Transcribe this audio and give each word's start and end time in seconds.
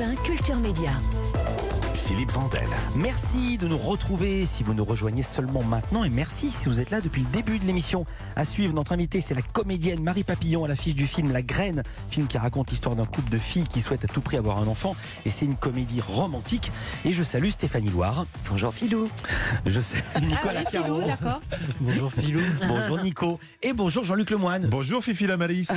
Europe 0.00 0.16
1, 0.16 0.16
Culture 0.24 0.56
Média. 0.56 1.69
Philippe 2.10 2.32
Vandel. 2.32 2.66
Merci 2.96 3.56
de 3.56 3.68
nous 3.68 3.78
retrouver 3.78 4.44
si 4.44 4.64
vous 4.64 4.74
nous 4.74 4.84
rejoignez 4.84 5.22
seulement 5.22 5.62
maintenant 5.62 6.02
et 6.02 6.10
merci 6.10 6.50
si 6.50 6.68
vous 6.68 6.80
êtes 6.80 6.90
là 6.90 7.00
depuis 7.00 7.22
le 7.22 7.28
début 7.28 7.60
de 7.60 7.64
l'émission. 7.64 8.04
À 8.34 8.44
suivre, 8.44 8.74
notre 8.74 8.90
invitée, 8.90 9.20
c'est 9.20 9.34
la 9.34 9.42
comédienne 9.42 10.02
Marie 10.02 10.24
Papillon 10.24 10.64
à 10.64 10.68
l'affiche 10.68 10.96
du 10.96 11.06
film 11.06 11.30
La 11.30 11.42
Graine, 11.42 11.84
film 12.10 12.26
qui 12.26 12.36
raconte 12.36 12.70
l'histoire 12.70 12.96
d'un 12.96 13.04
couple 13.04 13.30
de 13.30 13.38
filles 13.38 13.68
qui 13.68 13.80
souhaitent 13.80 14.04
à 14.04 14.08
tout 14.08 14.22
prix 14.22 14.38
avoir 14.38 14.58
un 14.58 14.66
enfant 14.66 14.96
et 15.24 15.30
c'est 15.30 15.44
une 15.44 15.54
comédie 15.54 16.00
romantique. 16.00 16.72
Et 17.04 17.12
je 17.12 17.22
salue 17.22 17.50
Stéphanie 17.50 17.90
Loire. 17.90 18.26
Bonjour 18.50 18.74
Philou. 18.74 19.08
Je 19.64 19.80
salue 19.80 20.02
Nicolas 20.20 20.64
Ah 20.66 20.68
Philou, 20.68 21.02
d'accord. 21.04 21.40
Bonjour 21.80 22.12
Philou. 22.12 22.40
Bonjour 22.66 22.98
Nico. 22.98 23.38
Et 23.62 23.72
bonjour 23.72 24.02
Jean-Luc 24.02 24.30
Lemoine. 24.30 24.66
Bonjour 24.66 25.04
Fifi 25.04 25.28
la 25.28 25.36
malice. 25.36 25.72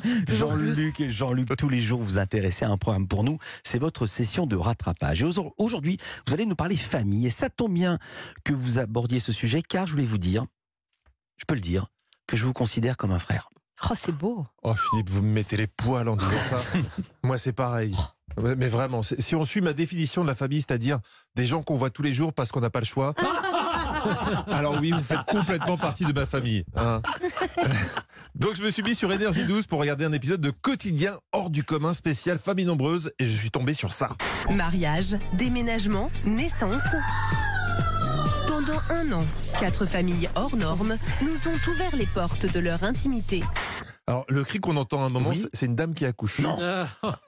Plus. 0.00 0.34
Jean-Luc 0.34 0.98
et 0.98 1.10
Jean-Luc, 1.10 1.54
tous 1.58 1.68
les 1.68 1.82
jours 1.82 2.00
vous 2.00 2.16
intéressez 2.16 2.64
à 2.64 2.70
un 2.70 2.78
programme 2.78 3.06
pour 3.06 3.22
nous, 3.22 3.36
c'est 3.64 3.78
votre 3.78 4.06
session 4.06 4.46
de 4.46 4.56
rattrapage. 4.56 5.20
Et 5.20 5.41
aujourd'hui, 5.58 5.98
vous 6.26 6.34
allez 6.34 6.46
nous 6.46 6.56
parler 6.56 6.76
famille. 6.76 7.26
Et 7.26 7.30
ça 7.30 7.50
tombe 7.50 7.74
bien 7.74 7.98
que 8.44 8.52
vous 8.52 8.78
abordiez 8.78 9.20
ce 9.20 9.32
sujet, 9.32 9.62
car 9.62 9.86
je 9.86 9.92
voulais 9.92 10.04
vous 10.04 10.18
dire, 10.18 10.44
je 11.36 11.44
peux 11.46 11.54
le 11.54 11.60
dire, 11.60 11.86
que 12.26 12.36
je 12.36 12.44
vous 12.44 12.52
considère 12.52 12.96
comme 12.96 13.12
un 13.12 13.18
frère. 13.18 13.48
Oh, 13.90 13.94
c'est 13.96 14.12
beau. 14.12 14.46
Oh 14.62 14.74
Philippe, 14.74 15.10
vous 15.10 15.22
me 15.22 15.32
mettez 15.32 15.56
les 15.56 15.66
poils 15.66 16.08
en 16.08 16.16
disant 16.16 16.30
ça. 16.48 16.60
Moi 17.22 17.36
c'est 17.36 17.52
pareil. 17.52 17.96
Mais 18.40 18.68
vraiment, 18.68 19.02
si 19.02 19.34
on 19.34 19.44
suit 19.44 19.60
ma 19.60 19.72
définition 19.72 20.22
de 20.22 20.28
la 20.28 20.34
famille, 20.34 20.60
c'est-à-dire 20.60 21.00
des 21.34 21.44
gens 21.44 21.62
qu'on 21.62 21.76
voit 21.76 21.90
tous 21.90 22.02
les 22.02 22.14
jours 22.14 22.32
parce 22.32 22.50
qu'on 22.50 22.60
n'a 22.60 22.70
pas 22.70 22.80
le 22.80 22.86
choix. 22.86 23.14
Alors 24.52 24.78
oui, 24.80 24.90
vous 24.92 25.02
faites 25.02 25.24
complètement 25.26 25.76
partie 25.76 26.04
de 26.04 26.12
ma 26.12 26.26
famille. 26.26 26.64
hein. 26.76 27.00
Donc 28.34 28.56
je 28.56 28.62
me 28.62 28.70
suis 28.70 28.82
mis 28.82 28.94
sur 28.94 29.12
Énergie 29.12 29.44
12 29.46 29.66
pour 29.66 29.78
regarder 29.80 30.04
un 30.04 30.12
épisode 30.12 30.40
de 30.40 30.50
quotidien 30.50 31.18
hors 31.32 31.50
du 31.50 31.64
commun 31.64 31.92
spécial 31.92 32.38
famille 32.38 32.64
nombreuse 32.66 33.12
et 33.18 33.26
je 33.26 33.36
suis 33.36 33.50
tombé 33.50 33.74
sur 33.74 33.92
ça. 33.92 34.08
Mariage, 34.50 35.16
déménagement, 35.34 36.10
naissance. 36.24 36.82
Pendant 38.48 38.80
un 38.90 39.12
an, 39.12 39.24
quatre 39.58 39.86
familles 39.86 40.28
hors 40.34 40.56
normes 40.56 40.96
nous 41.20 41.50
ont 41.50 41.70
ouvert 41.72 41.94
les 41.96 42.06
portes 42.06 42.46
de 42.52 42.60
leur 42.60 42.84
intimité. 42.84 43.42
Alors 44.08 44.24
le 44.28 44.42
cri 44.44 44.58
qu'on 44.58 44.76
entend 44.76 45.02
à 45.02 45.06
un 45.06 45.10
moment, 45.10 45.30
Oui. 45.30 45.44
c'est- 45.52 45.66
une 45.66 45.76
dame 45.76 45.94
qui 45.94 46.04
accouche. 46.04 46.40
Non. 46.40 46.58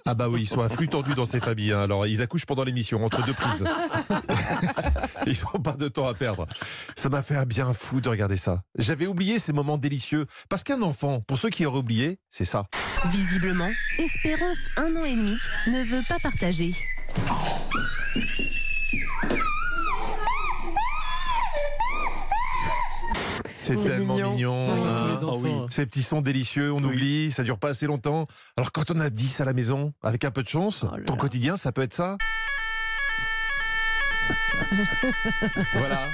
Ah 0.05 0.15
bah 0.15 0.29
oui, 0.29 0.43
ils 0.43 0.47
sont 0.49 0.61
à 0.61 0.69
flux 0.69 0.89
tendu 0.89 1.15
dans 1.15 1.25
ces 1.25 1.39
familles. 1.41 1.73
hein. 1.73 1.83
Alors 1.83 2.07
ils 2.07 2.21
accouchent 2.21 2.47
pendant 2.47 2.65
l'émission, 2.65 3.05
entre 3.05 3.25
deux 3.25 3.33
prises. 3.33 3.65
ils 5.27 5.37
n'ont 5.53 5.61
pas 5.61 5.73
de 5.73 5.89
temps 5.89 6.07
à 6.09 6.15
perdre. 6.15 6.47
Ça 6.97 7.09
m'a 7.09 7.23
fait 7.23 7.37
un 7.37 7.45
bien 7.47 7.73
fou 7.73 8.01
de 8.01 8.09
regarder 8.09 8.37
ça. 8.37 8.63
J'avais 8.79 9.07
oublié 9.07 9.39
ces 9.39 9.53
moments 9.53 9.79
délicieux. 9.79 10.27
Parce 10.49 10.63
qu'un 10.65 10.83
enfant, 10.83 11.21
pour 11.27 11.39
ceux 11.39 11.51
qui 11.51 11.65
auraient 11.67 11.79
oublié, 11.79 12.19
c'est 12.29 12.45
ça. 12.45 12.65
Visiblement, 13.07 13.71
Espérance, 13.99 14.59
un 14.77 14.95
an 14.97 15.05
et 15.05 15.15
demi, 15.15 15.37
ne 15.69 15.83
veut 15.85 16.03
pas 16.09 16.19
partager. 16.23 16.73
C'est 23.63 23.77
tellement 23.77 24.15
mignon. 24.17 24.33
mignon. 24.35 24.67
Oui. 24.75 24.81
hein. 24.87 25.19
Ah 25.23 25.35
oui. 25.37 25.51
Ces 25.71 25.87
petits 25.87 26.03
sons 26.03 26.21
délicieux, 26.21 26.71
on 26.73 26.79
Oui. 26.85 26.85
oublie, 26.95 27.33
ça 27.33 27.43
dure 27.45 27.59
pas 27.59 27.71
assez 27.71 27.87
longtemps. 27.87 28.27
Alors 28.59 28.73
quand 28.73 28.91
on 28.91 29.01
a 29.01 29.09
10 29.09 29.41
à 29.41 29.45
la 29.47 29.55
maison, 29.55 29.95
avec 30.03 30.25
un 30.25 30.31
peu 30.31 30.43
de 30.43 30.49
chance, 30.49 30.85
Oh 30.85 30.97
ton 31.07 31.17
quotidien, 31.17 31.57
ça 31.57 31.73
peut 31.73 31.81
être 31.83 31.95
ça. 31.95 32.19
voilà, 35.75 36.09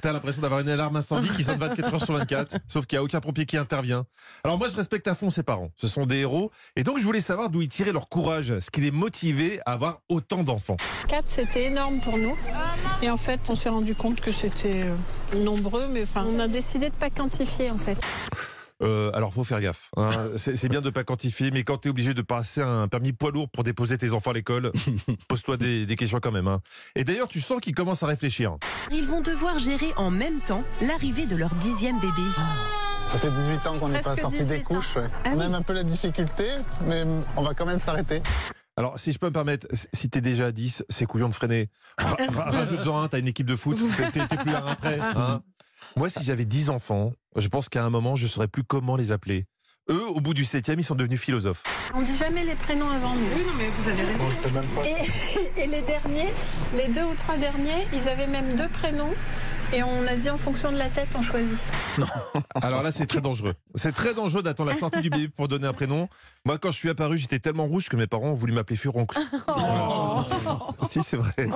t'as 0.00 0.12
l'impression 0.12 0.42
d'avoir 0.42 0.60
une 0.60 0.68
alarme 0.68 0.96
incendie 0.96 1.28
qui 1.28 1.44
sonne 1.44 1.58
24 1.58 1.94
heures 1.94 2.04
sur 2.04 2.14
24, 2.14 2.56
sauf 2.66 2.86
qu'il 2.86 2.96
n'y 2.96 3.00
a 3.00 3.04
aucun 3.04 3.20
pompier 3.20 3.46
qui 3.46 3.56
intervient. 3.56 4.04
Alors 4.44 4.58
moi 4.58 4.68
je 4.68 4.76
respecte 4.76 5.06
à 5.08 5.14
fond 5.14 5.30
ses 5.30 5.42
parents, 5.42 5.70
ce 5.76 5.88
sont 5.88 6.06
des 6.06 6.18
héros, 6.18 6.50
et 6.76 6.82
donc 6.82 6.98
je 6.98 7.04
voulais 7.04 7.20
savoir 7.20 7.50
d'où 7.50 7.62
ils 7.62 7.68
tiraient 7.68 7.92
leur 7.92 8.08
courage, 8.08 8.58
ce 8.60 8.70
qui 8.70 8.80
les 8.80 8.90
motivait 8.90 9.60
à 9.66 9.72
avoir 9.72 10.00
autant 10.08 10.42
d'enfants. 10.42 10.76
4, 11.08 11.24
c'était 11.26 11.64
énorme 11.64 12.00
pour 12.00 12.18
nous. 12.18 12.36
Et 13.02 13.10
en 13.10 13.16
fait, 13.16 13.40
on 13.50 13.54
s'est 13.54 13.68
rendu 13.68 13.94
compte 13.94 14.20
que 14.20 14.32
c'était 14.32 14.82
euh, 14.84 15.44
nombreux, 15.44 15.86
mais 15.88 16.02
enfin, 16.02 16.24
on 16.28 16.38
a 16.38 16.48
décidé 16.48 16.90
de 16.90 16.94
pas 16.94 17.10
quantifier 17.10 17.70
en 17.70 17.78
fait. 17.78 17.98
Euh, 18.82 19.10
alors 19.14 19.32
faut 19.32 19.42
faire 19.42 19.60
gaffe, 19.62 19.88
hein. 19.96 20.10
c'est 20.36 20.54
c'est 20.54 20.68
bien 20.68 20.82
de 20.82 20.90
pas 20.90 21.02
quantifier, 21.02 21.50
mais 21.50 21.64
quand 21.64 21.78
tu 21.78 21.88
es 21.88 21.90
obligé 21.90 22.12
de 22.12 22.20
passer 22.20 22.60
un 22.60 22.88
permis 22.88 23.14
poids 23.14 23.30
lourd 23.30 23.48
pour 23.48 23.64
déposer 23.64 23.96
tes 23.96 24.12
enfants 24.12 24.32
à 24.32 24.34
l'école, 24.34 24.70
pose-toi 25.28 25.56
des, 25.56 25.86
des 25.86 25.96
questions 25.96 26.18
quand 26.20 26.30
même. 26.30 26.46
hein. 26.46 26.60
Et 26.94 27.02
d'ailleurs 27.04 27.28
tu 27.28 27.40
sens 27.40 27.58
qu'ils 27.62 27.74
commencent 27.74 28.02
à 28.02 28.06
réfléchir. 28.06 28.56
Ils 28.92 29.06
vont 29.06 29.22
devoir 29.22 29.58
gérer 29.58 29.94
en 29.96 30.10
même 30.10 30.40
temps 30.40 30.62
l'arrivée 30.82 31.24
de 31.24 31.36
leur 31.36 31.54
dixième 31.54 31.98
bébé. 32.00 32.12
Ça 33.12 33.18
fait 33.18 33.30
18 33.30 33.66
ans 33.66 33.78
qu'on 33.78 33.88
n'est 33.88 34.00
pas 34.00 34.14
sorti 34.16 34.38
des 34.40 34.44
18 34.44 34.58
ans. 34.58 34.64
couches. 34.64 34.96
ouais. 34.96 35.08
Ah 35.24 35.30
on 35.32 35.38
oui. 35.38 35.44
aime 35.46 35.54
un 35.54 35.62
peu 35.62 35.72
la 35.72 35.82
difficulté, 35.84 36.44
mais 36.86 37.04
on 37.36 37.42
va 37.42 37.54
quand 37.54 37.64
même 37.66 37.80
s'arrêter. 37.80 38.20
Alors, 38.76 38.98
si 38.98 39.10
je 39.10 39.18
peux 39.18 39.28
me 39.28 39.32
permettre, 39.32 39.66
si 39.94 40.10
t'es 40.10 40.20
déjà 40.20 40.46
à 40.46 40.52
10, 40.52 40.84
c'est 40.90 41.06
couillon 41.06 41.30
de 41.30 41.34
freiner. 41.34 41.70
Ra- 41.96 42.16
ra- 42.28 42.50
Rajoute-en 42.50 43.00
un, 43.00 43.08
t'as 43.08 43.20
une 43.20 43.28
équipe 43.28 43.46
de 43.46 43.56
foot, 43.56 43.78
t'es- 44.12 44.36
plus 44.36 44.50
à 44.54 44.66
un 44.66 44.74
près. 44.74 44.98
hein. 45.00 45.40
Moi, 45.96 46.10
si 46.10 46.22
j'avais 46.22 46.44
10 46.44 46.68
enfants, 46.68 47.14
je 47.36 47.48
pense 47.48 47.70
qu'à 47.70 47.82
un 47.82 47.88
moment, 47.88 48.16
je 48.16 48.26
saurais 48.26 48.48
plus 48.48 48.64
comment 48.64 48.96
les 48.96 49.12
appeler. 49.12 49.46
Eux, 49.88 50.06
au 50.08 50.20
bout 50.20 50.34
du 50.34 50.44
septième, 50.44 50.78
ils 50.78 50.84
sont 50.84 50.94
devenus 50.94 51.18
philosophes. 51.18 51.62
On 51.94 52.02
dit 52.02 52.14
jamais 52.14 52.44
les 52.44 52.54
prénoms 52.54 52.90
avant 52.90 53.14
nous. 53.14 53.26
Oui, 53.34 53.42
non, 53.46 53.52
mais 53.56 53.68
vous 53.78 53.88
avez 53.88 54.02
raison. 54.02 54.24
On 54.26 54.42
sait 54.42 54.50
même 54.50 54.66
pas. 54.66 54.82
Et, 54.86 55.50
et 55.62 55.66
les 55.66 55.80
derniers, 55.80 56.28
les 56.76 56.92
deux 56.92 57.04
ou 57.04 57.14
trois 57.14 57.38
derniers, 57.38 57.86
ils 57.94 58.08
avaient 58.10 58.26
même 58.26 58.52
deux 58.56 58.68
prénoms. 58.68 59.14
Et 59.72 59.82
on 59.82 60.06
a 60.06 60.14
dit 60.14 60.30
en 60.30 60.36
fonction 60.36 60.70
de 60.70 60.76
la 60.76 60.88
tête, 60.88 61.08
on 61.18 61.22
choisit. 61.22 61.62
Alors 62.54 62.82
là, 62.82 62.92
c'est 62.92 63.06
très 63.06 63.20
dangereux. 63.20 63.54
C'est 63.74 63.92
très 63.92 64.14
dangereux 64.14 64.42
d'attendre 64.42 64.70
la 64.70 64.76
sortie 64.76 65.00
du 65.00 65.10
bébé 65.10 65.28
pour 65.28 65.48
donner 65.48 65.66
un 65.66 65.72
prénom. 65.72 66.08
Moi, 66.44 66.58
quand 66.58 66.70
je 66.70 66.76
suis 66.76 66.88
apparu, 66.88 67.18
j'étais 67.18 67.38
tellement 67.40 67.66
rouge 67.66 67.88
que 67.88 67.96
mes 67.96 68.06
parents 68.06 68.28
ont 68.28 68.34
voulu 68.34 68.52
m'appeler 68.52 68.76
Furoncle. 68.76 69.18
si, 70.88 71.02
c'est 71.02 71.16
vrai. 71.16 71.48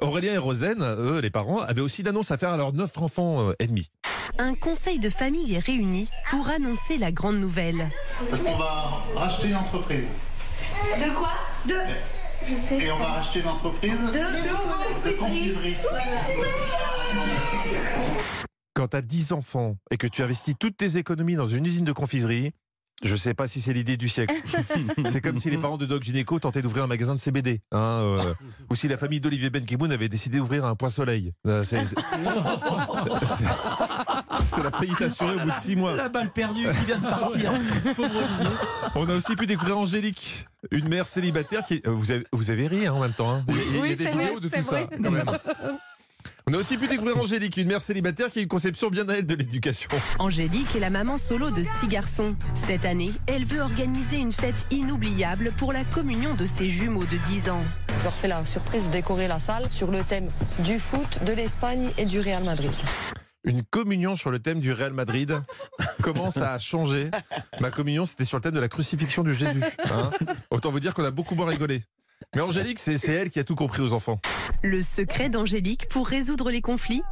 Aurélien 0.00 0.32
et 0.32 0.38
Rosen, 0.38 0.82
eux, 0.82 1.20
les 1.20 1.30
parents, 1.30 1.60
avaient 1.60 1.82
aussi 1.82 2.02
d'annonces 2.02 2.30
à 2.30 2.38
faire 2.38 2.50
à 2.50 2.56
leurs 2.56 2.72
neuf 2.72 2.96
enfants 2.98 3.48
euh, 3.48 3.52
ennemis. 3.58 3.90
Un 4.38 4.54
conseil 4.54 4.98
de 4.98 5.10
famille 5.10 5.54
est 5.54 5.58
réuni 5.64 6.08
pour 6.30 6.48
annoncer 6.48 6.96
la 6.96 7.12
grande 7.12 7.36
nouvelle. 7.36 7.90
Parce 8.30 8.42
qu'on 8.42 8.56
va 8.56 8.92
racheter 9.14 9.48
une 9.48 9.56
entreprise. 9.56 10.06
De 10.98 11.14
quoi 11.14 11.30
De. 11.68 11.74
Je 12.48 12.56
sais. 12.56 12.78
Et 12.78 12.90
on 12.90 12.98
va 12.98 13.06
racheter 13.06 13.40
une 13.40 13.48
entreprise 13.48 13.92
De. 13.92 15.10
de 15.10 15.16
confiserie. 15.16 15.76
Quand 18.74 18.88
tu 18.88 18.96
as 18.96 19.02
10 19.02 19.32
enfants 19.32 19.76
et 19.90 19.96
que 19.98 20.06
tu 20.06 20.22
investis 20.22 20.54
toutes 20.58 20.76
tes 20.76 20.96
économies 20.96 21.36
dans 21.36 21.46
une 21.46 21.66
usine 21.66 21.84
de 21.84 21.92
confiserie, 21.92 22.52
je 23.02 23.16
sais 23.16 23.34
pas 23.34 23.46
si 23.48 23.60
c'est 23.60 23.72
l'idée 23.72 23.96
du 23.98 24.08
siècle. 24.08 24.34
c'est 25.06 25.20
comme 25.20 25.36
si 25.36 25.50
les 25.50 25.58
parents 25.58 25.76
de 25.76 25.84
Doc 25.86 26.02
Gynéco 26.04 26.38
tentaient 26.38 26.62
d'ouvrir 26.62 26.84
un 26.84 26.86
magasin 26.86 27.14
de 27.14 27.18
CBD. 27.18 27.60
Hein, 27.72 27.78
euh, 27.78 28.34
ou 28.70 28.74
si 28.76 28.88
la 28.88 28.96
famille 28.96 29.20
d'Olivier 29.20 29.50
Benkemoun 29.50 29.90
avait 29.92 30.08
décidé 30.08 30.38
d'ouvrir 30.38 30.64
un 30.64 30.74
point 30.76 30.88
soleil. 30.88 31.32
Euh, 31.46 31.62
c'est, 31.64 31.84
c'est- 31.84 31.96
c'est- 33.26 33.44
c'est 34.44 34.62
la 34.62 34.70
faillite 34.70 35.02
assurée 35.02 35.34
au 35.34 35.40
bout 35.40 35.50
de 35.50 35.54
6 35.56 35.76
mois. 35.76 35.94
La 35.96 36.08
balle 36.08 36.30
perdue 36.30 36.62
qui 36.78 36.84
vient 36.86 36.98
de 36.98 37.08
partir. 37.08 37.52
On 38.94 39.08
a 39.08 39.14
aussi 39.14 39.34
pu 39.36 39.46
découvrir 39.46 39.76
Angélique, 39.78 40.46
une 40.70 40.88
mère 40.88 41.06
célibataire 41.06 41.64
qui. 41.66 41.82
euh, 41.86 41.90
Vous 41.90 42.12
avez, 42.12 42.24
vous 42.32 42.50
avez 42.50 42.68
ri 42.68 42.86
hein, 42.86 42.92
en 42.94 43.00
même 43.00 43.12
temps. 43.12 43.30
hein. 43.32 43.44
Il 43.48 43.54
y 43.56 43.58
a, 43.58 43.62
il 43.64 43.74
y 43.74 43.78
a 43.78 43.82
Oui, 43.82 43.88
des 43.90 43.94
vidéos 44.06 44.12
vrai, 44.12 44.40
de 44.40 44.48
tout 44.48 44.62
ça, 44.62 44.76
vrai. 44.84 44.88
quand 45.02 45.10
même. 45.10 45.26
On 46.50 46.54
a 46.54 46.56
aussi 46.56 46.76
pu 46.76 46.88
découvrir 46.88 47.16
Angélique, 47.18 47.56
une 47.56 47.68
mère 47.68 47.80
célibataire 47.80 48.30
qui 48.30 48.40
a 48.40 48.42
une 48.42 48.48
conception 48.48 48.88
bien 48.90 49.08
à 49.08 49.14
elle 49.14 49.26
de 49.26 49.34
l'éducation. 49.34 49.88
Angélique 50.18 50.74
est 50.74 50.80
la 50.80 50.90
maman 50.90 51.16
solo 51.16 51.50
de 51.50 51.62
six 51.62 51.86
garçons. 51.86 52.34
Cette 52.66 52.84
année, 52.84 53.12
elle 53.26 53.44
veut 53.44 53.60
organiser 53.60 54.16
une 54.16 54.32
fête 54.32 54.66
inoubliable 54.72 55.52
pour 55.56 55.72
la 55.72 55.84
communion 55.84 56.34
de 56.34 56.44
ses 56.46 56.68
jumeaux 56.68 57.04
de 57.04 57.16
10 57.28 57.48
ans. 57.50 57.62
Je 57.98 58.04
leur 58.04 58.12
fais 58.12 58.26
la 58.28 58.44
surprise 58.44 58.86
de 58.88 58.90
décorer 58.90 59.28
la 59.28 59.38
salle 59.38 59.72
sur 59.72 59.92
le 59.92 60.02
thème 60.02 60.28
du 60.60 60.80
foot, 60.80 61.20
de 61.24 61.32
l'Espagne 61.32 61.88
et 61.96 62.06
du 62.06 62.18
Real 62.18 62.42
Madrid. 62.42 62.72
Une 63.44 63.62
communion 63.62 64.16
sur 64.16 64.30
le 64.30 64.38
thème 64.40 64.58
du 64.60 64.72
Real 64.72 64.92
Madrid. 64.92 65.40
Comment 66.02 66.30
ça 66.30 66.52
a 66.54 66.58
changé? 66.58 67.10
Ma 67.60 67.70
communion, 67.70 68.04
c'était 68.04 68.24
sur 68.24 68.36
le 68.38 68.42
thème 68.42 68.54
de 68.54 68.60
la 68.60 68.68
crucifixion 68.68 69.22
de 69.22 69.32
Jésus. 69.32 69.62
hein. 69.90 70.10
Autant 70.50 70.70
vous 70.70 70.80
dire 70.80 70.92
qu'on 70.92 71.04
a 71.04 71.10
beaucoup 71.12 71.34
moins 71.36 71.46
rigolé. 71.46 71.82
Mais 72.34 72.40
Angélique, 72.40 72.78
c'est 72.78 72.96
elle 73.08 73.28
qui 73.28 73.40
a 73.40 73.44
tout 73.44 73.54
compris 73.54 73.82
aux 73.82 73.92
enfants. 73.92 74.18
Le 74.62 74.80
secret 74.80 75.28
d'Angélique 75.28 75.86
pour 75.90 76.06
résoudre 76.08 76.50
les 76.50 76.62
conflits 76.62 77.02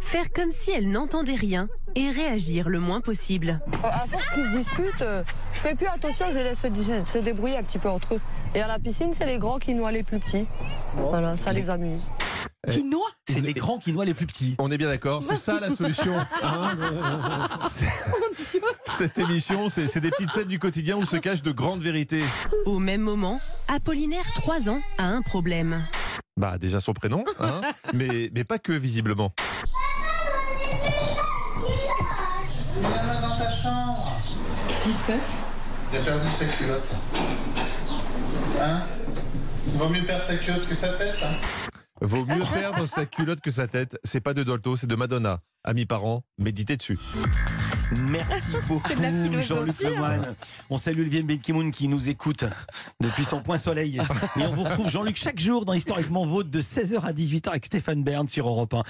Faire 0.00 0.30
comme 0.30 0.50
si 0.50 0.70
elle 0.70 0.90
n'entendait 0.90 1.34
rien 1.34 1.68
et 1.94 2.10
réagir 2.10 2.68
le 2.68 2.78
moins 2.78 3.00
possible. 3.00 3.62
À 3.82 4.06
force 4.06 4.22
qu'ils 4.34 4.44
se 4.44 4.58
disputent, 4.58 5.00
euh, 5.00 5.22
je 5.54 5.58
fais 5.60 5.74
plus 5.74 5.86
attention, 5.86 6.26
je 6.30 6.36
les 6.36 6.44
laisse 6.44 6.60
se, 6.60 7.18
débrouiller 7.18 7.56
un 7.56 7.62
petit 7.62 7.78
peu 7.78 7.88
entre 7.88 8.16
eux. 8.16 8.20
Et 8.54 8.60
à 8.60 8.68
la 8.68 8.78
piscine, 8.78 9.14
c'est 9.14 9.24
les 9.24 9.38
grands 9.38 9.58
qui 9.58 9.72
noient 9.72 9.92
les 9.92 10.02
plus 10.02 10.18
petits. 10.18 10.46
Voilà, 10.92 11.38
ça 11.38 11.54
les 11.54 11.70
amuse. 11.70 12.02
Qui 12.68 12.84
noie 12.84 13.08
C'est 13.26 13.40
les 13.40 13.54
grands 13.54 13.78
qui 13.78 13.94
noient 13.94 14.04
les 14.04 14.12
plus 14.12 14.26
petits. 14.26 14.56
On 14.58 14.70
est 14.70 14.76
bien 14.76 14.88
d'accord, 14.88 15.22
c'est 15.22 15.36
ça 15.36 15.58
la 15.58 15.70
solution. 15.70 16.14
hein 16.42 16.76
C'est- 17.68 17.86
Cette 18.84 19.16
émission, 19.18 19.70
c'est 19.70 19.88
c'est 19.88 20.00
des 20.00 20.10
petites 20.10 20.32
scènes 20.32 20.48
du 20.48 20.58
quotidien 20.58 20.96
où 20.98 21.06
se 21.06 21.16
cachent 21.16 21.42
de 21.42 21.52
grandes 21.52 21.80
vérités. 21.80 22.22
Au 22.66 22.78
même 22.78 23.00
moment, 23.00 23.40
Apollinaire, 23.68 24.24
3 24.34 24.68
ans, 24.68 24.80
a 24.98 25.04
un 25.04 25.22
problème. 25.22 25.84
Bah 26.38 26.58
déjà 26.58 26.80
son 26.80 26.92
prénom, 26.92 27.24
hein, 27.40 27.60
mais, 27.94 28.30
mais 28.34 28.44
pas 28.44 28.58
que 28.58 28.72
visiblement. 28.72 29.32
Il 32.76 32.82
y 32.82 32.86
en 32.86 33.10
a 33.10 33.20
dans 33.20 33.36
ta 33.38 33.50
chambre. 33.50 34.04
Qu'est-ce 34.68 34.82
qui 34.84 34.92
se 34.92 35.06
passe? 35.06 35.44
Il 35.92 35.98
a 35.98 36.02
perdu 36.02 36.26
sa 36.38 36.44
culotte. 36.44 36.88
Hein? 38.60 38.80
Vaut 39.74 39.88
mieux 39.88 40.02
perdre 40.04 40.24
sa 40.24 40.36
culotte 40.36 40.68
que 40.68 40.74
sa 40.74 40.88
tête. 40.94 41.16
hein? 41.22 41.34
Vaut 42.02 42.24
mieux 42.26 42.42
perdre 42.52 42.86
sa 42.86 43.06
culotte 43.06 43.40
que 43.40 43.50
sa 43.50 43.66
tête. 43.66 43.98
C'est 44.04 44.20
pas 44.20 44.34
de 44.34 44.42
Dolto, 44.42 44.76
c'est 44.76 44.86
de 44.86 44.94
Madonna. 44.96 45.40
Amis 45.64 45.86
parents, 45.86 46.22
méditez 46.38 46.76
dessus. 46.76 46.98
Merci 47.92 48.50
beaucoup, 48.68 48.92
Jean-Luc 49.42 49.80
Lemoyne. 49.80 50.34
On 50.70 50.78
salue 50.78 51.00
Olivier 51.00 51.22
Benkemoun 51.22 51.70
qui 51.70 51.88
nous 51.88 52.08
écoute 52.08 52.44
depuis 53.00 53.24
son 53.24 53.40
point 53.40 53.58
soleil. 53.58 54.00
Et 54.36 54.42
on 54.42 54.52
vous 54.52 54.64
retrouve, 54.64 54.88
Jean-Luc, 54.90 55.16
chaque 55.16 55.38
jour 55.38 55.64
dans 55.64 55.72
Historiquement 55.72 56.26
Vôtre 56.26 56.50
de 56.50 56.60
16h 56.60 57.00
à 57.00 57.12
18h 57.12 57.50
avec 57.50 57.66
Stéphane 57.66 58.02
Bern 58.02 58.26
sur 58.26 58.48
Europe 58.48 58.74
1. 58.74 58.82